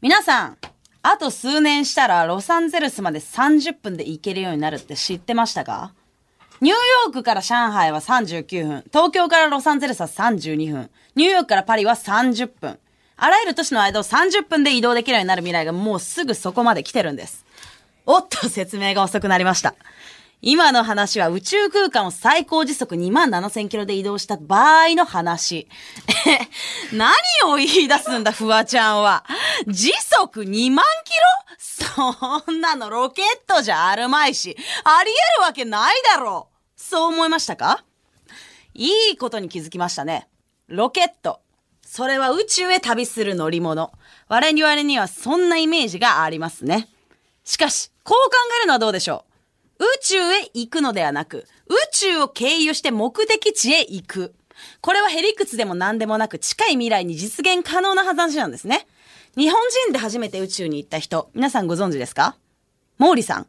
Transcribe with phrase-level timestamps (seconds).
[0.00, 0.58] 皆さん、
[1.02, 5.92] あと数年したらロサンゼルスまで30分で行けるようになるって知ってましたか？
[6.60, 12.78] ニューヨークから上海は39分、東京からロサンゼルスは32分、ニューヨークからパリは30分。
[13.16, 17.44] あらゆる都市の間を30分で移動できるようになる未来がもうすぐそこまで来てるんです。
[18.06, 19.74] おっと、説明が遅くなりました。
[20.40, 25.66] 今の話は宇宙空間を最高時速2万7000キロで移動した場合の話。
[26.92, 27.10] え、何
[27.52, 29.24] を言い出すんだ、フワちゃんは。
[29.66, 32.44] 時速2万キロ？
[32.44, 36.80] そんなのロケットじゃあるまいし、あり得るわけないだろう。
[36.80, 37.84] そう思いましたか？
[38.74, 40.28] いいことに気づきましたね。
[40.68, 41.40] ロケット。
[41.82, 43.92] それは宇宙へ旅する乗り物。
[44.28, 46.88] 我々にはそんなイメージがありますね。
[47.44, 49.24] しかし、こう考えるのはどうでしょ
[49.78, 49.84] う？
[49.84, 54.34] 宇宙へ行くのではなく、宇宙を経由して目的地へ行く。
[54.80, 58.86] これはヘリクツでも何でもなく近い未来に実現可能な話なんですね。
[59.38, 62.34] 日本人で初めて宇宙に行った人、皆さんご存知ですか？
[62.98, 63.46] 毛利さん。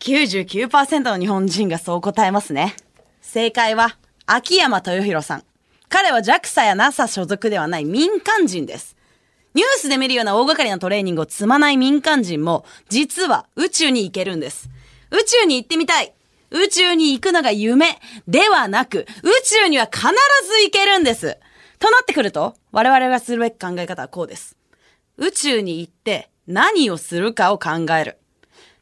[0.00, 2.76] 99%の日本人がそう答えますね。
[3.22, 5.44] 正解は、秋山豊弘さん。
[5.88, 8.94] 彼は JAXA や NASA 所属ではない民間人です。
[9.54, 14.68] ニュースで見るような大掛かりなトレーニングを積まない民間人も、実は宇宙に行けるんです。
[15.10, 16.12] 宇宙に行ってみたい。
[16.50, 19.30] 宇宙に行くのが夢ではなく、宇
[19.62, 21.38] 宙には必ず行けるんです。
[21.78, 24.57] となってくると、我々がするべき考え方はこうです。
[25.18, 28.18] 宇宙に行って何をするかを考える。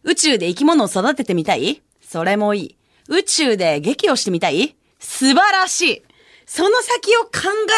[0.05, 1.83] 宇宙で生き物を育ててみたい？
[2.01, 2.77] それもいい。
[3.09, 4.77] 宇宙で劇をしてみたい？
[4.99, 6.03] 素晴らしい。
[6.45, 7.31] その先を考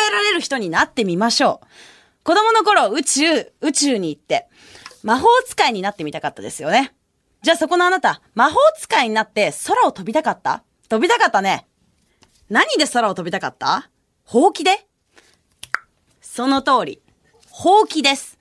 [0.08, 1.66] えられる人になってみましょう。
[2.24, 4.48] 子供の頃宇宙、宇宙に行って、
[5.02, 6.92] 魔法使いになってみたかったですよね。
[7.42, 10.64] じゃあそこのあなた、魔法使いになって空を飛びたかった？
[10.88, 11.68] 飛びたかったね。
[12.50, 13.88] 何で空を飛びたかった？
[14.24, 14.86] ほうきで
[16.20, 17.00] その通り。
[17.50, 18.37] ほうきです。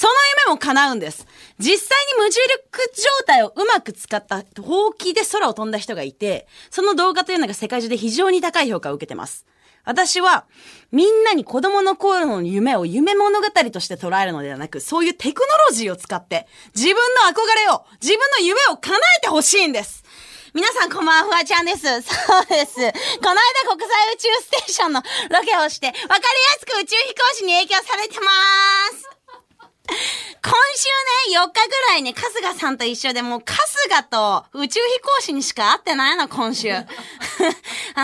[0.00, 0.14] その
[0.46, 1.26] 夢も叶うんです。
[1.58, 9.44] 実際に無重力状態をうまく使ったほうきで空を飛んだ人がいて、その動画というのが世界中で非常に高い評価を受けてます。
[9.84, 10.46] 私は、
[10.90, 20.02] みんなに子供の頃の夢を夢物語として捉えるのではなく、そういうテクノロジーを使って、自分の憧れを、自分の夢を叶えてほしいんです。
[20.54, 21.82] 皆さんこんばんは、フワちゃんです。
[21.82, 22.74] そうです。
[22.74, 26.20] この間国際宇宙ステーションのロケをして、わかりや
[26.58, 28.99] すく宇宙飛行士に影響されてまーす。
[30.42, 33.58] 今週ね、4日ぐらいね、春日さんと一緒でもう、春
[33.94, 36.72] 日と宇宙飛行士にしか会ってないの、今週。
[36.72, 36.84] あ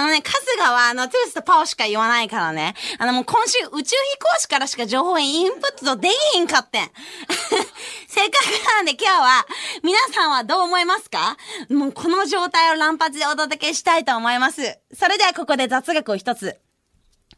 [0.02, 2.74] のね、春日はあの、トゥースとパオしか言わないからね。
[2.98, 6.90] あのもう今週宇宙飛行士からしか情報インプットできひんかってん。
[8.08, 9.46] せっかくなんで今日は、
[9.82, 11.38] 皆さんはどう思いますか？
[11.70, 14.78] もうこの状態を乱発でお届けしたいと思います。
[14.94, 16.60] それではここで雑学を一つ。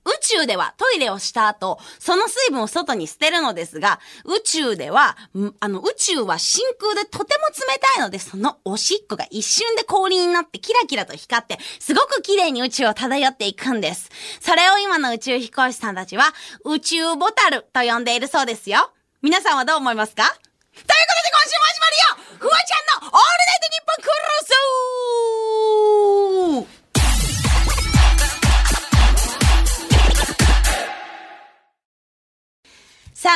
[0.08, 5.16] 宇宙ではトイレをした後、その水分を外に捨てるのですが、宇宙では、
[5.60, 14.10] あの、宇宙は真空でとても冷たいので、そのおしっこが一瞬で氷になってキラキラと光って、すごく綺麗に宇宙を漂っていくんです。
[14.40, 16.24] それを今の宇宙飛行士さんたちは、
[16.64, 18.90] 宇宙ボタルと呼んでいるそうですよ。
[19.20, 20.22] 皆さんはどう思いますか？
[20.24, 20.42] というこ
[20.80, 23.07] とで今週も始まるよフワちゃんの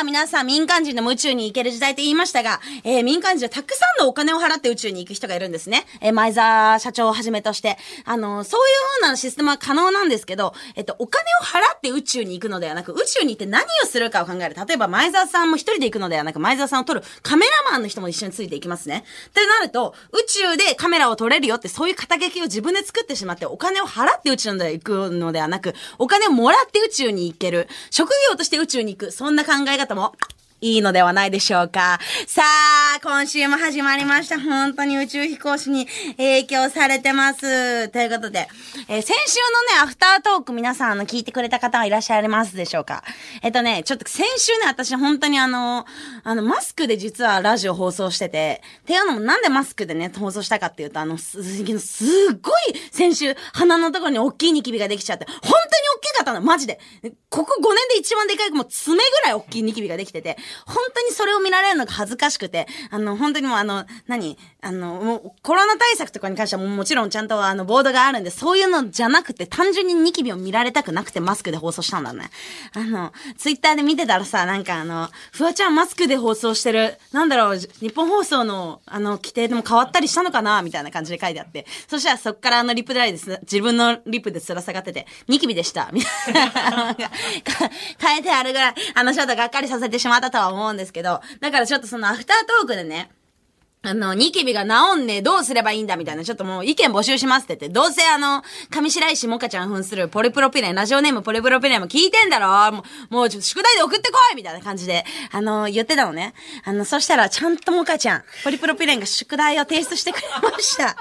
[0.04, 5.84] 皆さん民間人でも宇宙に行ける時代と言いましたが、えー、民間人はたくさんのお金を払って宇宙に行く人がいるんですね。
[6.00, 7.78] えー、前澤社長をはじめとして。
[8.04, 14.54] あのー、そういう風なシステムは可能なんですけど、えっと、お金を払って宇宙に行くのではなく、宇宙に行って何をするかを考える。
[14.54, 19.04] 例えば前澤さんも一人で行くのではなく、前澤さんを撮るカメラマンの人も一緒についていきますね。
[19.28, 27.68] ってなると、宇宙でカメラを撮れるよってそういう肩書きを自分で作ってしまって、お金を払って宇宙に行くのではなく、お金をもらって宇宙に行ける。
[27.90, 29.12] 職業として宇宙に行く。
[29.12, 30.14] そんな考ええ方も
[30.62, 31.98] いいのではないでしょうか。
[32.28, 34.38] さあ、今週も始まりました。
[34.40, 35.88] 本当に宇宙飛行士に
[36.18, 37.88] 影響されてます。
[37.88, 38.46] ということで、
[38.86, 39.40] えー、先週
[39.74, 43.02] のね、アフタートーク皆さん、あの、聞いてくれた方はいらっしゃいますでしょうか。
[43.42, 45.84] えっとね、ちょっと先週ね、私本当にあの、
[46.22, 52.54] あの、マスクで実はラジオ放送してて、っていうのもなんでマスクでね、放送したかっていうと、あの、す、すっごい
[52.92, 55.56] 先週、鼻のところに大きいニキビができちゃって、本当に
[56.12, 56.78] かったの、マジで。
[57.28, 60.36] ここ5年で一番でかい、もう爪ぐらい大きいニキビができてて、
[60.66, 64.38] 本当にそれを見られるのが恥ずかしくて、あの、本当にもうあの、何？
[64.60, 72.30] あの、もう、コロナ対策とかに関してはももちろんちゃんとあの、ボードがあるんで、そういうのじゃなくて、単純にニキビを見られたくなくてマスクで放送したんだね。
[72.74, 85.90] あの、ツイッターで見てたらさ、なんかあの、フワちゃんマスクで放送してる、なんだろう、日本放送の、あの、規定でも変わったりしたのかなみたいな感じで書いてあって、そしたらそっからあのリプでです、自分のリプですら下がってて、ニキビでした。
[85.92, 86.01] み
[88.00, 93.10] 変えてあるぐらい、あの、ちょっとがっかりさせてしまったとは思うんですけど、だからちょっとそのアフタートークでね、
[93.84, 106.32] あの、ニキビが治んねえ、どうすればいいんだみたいな、ちょっともう意見募集しますって言って、どうせあの、上白石もかちゃん扮するポリプロピレン、ラジオネームポリプロピレンも聞いてんだろもう、もうちょっと宿題で送ってこいみたいな感じで、あの、言ってたのね。
[106.64, 110.96] あの、そしたらちゃんともかちゃん、ポリプロピレンが宿題を提出してくれました。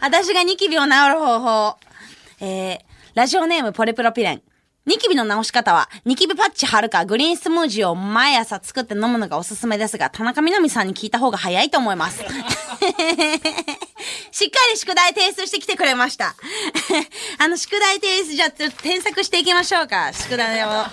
[0.00, 1.76] 私がニキビを治る方法。
[2.38, 2.80] えー、
[3.16, 4.42] ラジオネームポレプロピレン。
[4.84, 12.18] ニキビの治し方は、ニキビパッチ貼るかグリーンスムージーを毎朝作って飲むのがおすすめですが、田中みな実さんに聞いた方が早いと思います。
[12.28, 12.28] しっ
[14.50, 16.34] かり宿題提出してきてくれました。
[17.40, 20.12] あの、宿題提出、じゃあ、ちょっと添削していきましょうか。
[20.12, 20.84] 宿題を。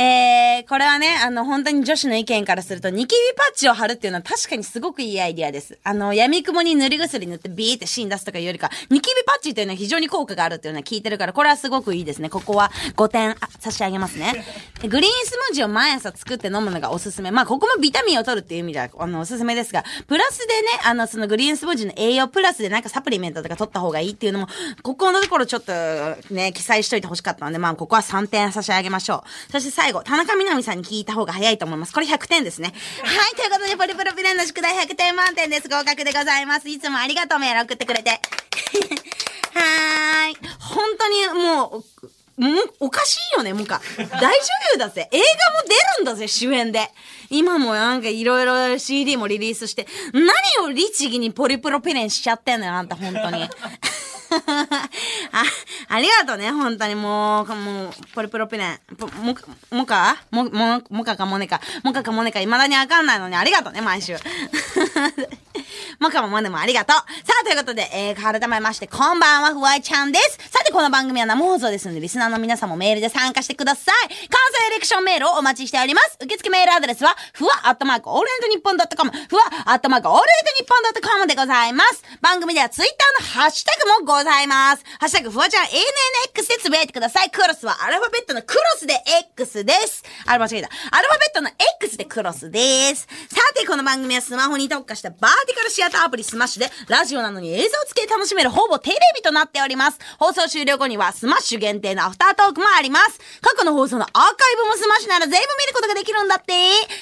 [0.00, 5.76] えー、これはね、あの、本当に女子の意見からすると、ニキビパッチを貼るっていうのは確かにすごくいいアイディアです。
[5.82, 12.30] あの、闇雲に塗り薬塗ってビーって芯出すとかいうよりか、ニキビパッチっていうのは非常に効果があるっていうのは聞いてるから、これはすごくいいですね。
[12.30, 14.44] ここは5点あ差し上げますね。
[14.80, 17.32] でグリーンスムージーを毎朝作って飲むのがおすすめ。
[17.32, 24.46] まあ、ここもビタミンを取るっていう意味では、あの、おすすめですが、プラスでね、あの、そのグリーンスムージーの栄養プラスでなんかサプリメントとか取った方がいいっていうのも、
[24.82, 25.72] ここのところちょっと
[26.32, 29.52] ね、記載しといてほしかったので、まあ、ここは3点差し上げましょう。
[29.52, 31.92] そして最後、田中みな実さんに聞いた方が早いと思います。
[31.92, 32.72] これ100点ですね。
[33.02, 35.68] はい、ということで、ポリプロピレンの宿題100点満点です。
[35.68, 36.68] 合格でございます。
[36.68, 38.10] いつもありがとう、メール送ってくれて。
[39.54, 40.36] はーい。
[40.60, 41.84] 本当にもう、
[42.38, 43.80] もう、おかしいよね、もか。
[43.96, 44.28] 大女
[44.72, 45.08] 優だぜ。
[45.10, 46.90] 映画も出るんだぜ、主演で。
[47.30, 53.48] 今もなんかいろいろ CD もリリースして、何を律儀にポリプロピレンしちゃってんのよ、あんた、本当に。
[55.32, 55.42] あ、
[55.88, 58.80] ありがとうね、本当にもう、もう、ポリプロピレン。
[58.96, 59.34] ぽも、
[59.70, 60.18] もか？
[60.30, 61.60] も、も、もかかもねか。
[61.82, 64.16] もかかもねか、未だにわかんないのにありがとうね、毎週。
[65.98, 66.96] もかももねもありがとう。
[66.96, 67.04] さ
[67.40, 70.38] あ、ということで、えー、改めまして、こんばんは、フワちゃんです。
[70.68, 74.08] さて、この番組は生放送ですので、リスナーの皆さんもメールで参加してください。
[74.28, 76.18] 感想やリアクションメールをお待ちしております。
[76.22, 82.04] 受付メールアドレスは、ふわ、アットマーク、オールナイトニッポンドットコム、ふわ、アットマーク、オールナイトニッポンドットコムでございます。
[82.20, 84.84] 番組ではツイッターのハッシュタグもございます。
[85.00, 87.30] ハッシュタグ、フワちゃん ANNX でつぶやいてください。
[87.30, 90.04] クロスはアルファベットのクロスで X です。
[90.26, 90.68] あれ間違えた。
[90.90, 91.50] アルファベットの
[91.80, 93.08] X でクロスです。
[93.32, 99.98] さて、この番組はスマホに特化したバーティカルシアターアプリスマッシュで、ラジオなのに映像付きで楽しめるほぼテレビとなっております。
[100.18, 103.20] 放送終了後にはスマッシュ限定のアフタートークもあります。
[103.40, 106.52] 過去の放送のアーカイブもスマッシュなら全部見ることができるんだって。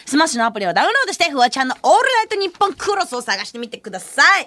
[0.04, 4.46] スマッシュのアプリをダウンロードして、フワちゃんのオールナイトニッポンクロスを探してみてください。